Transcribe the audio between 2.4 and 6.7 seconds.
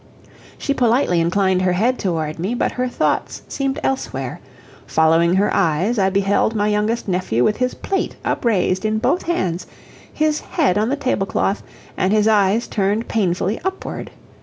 but her thoughts seemed elsewhere; following her eyes, I beheld my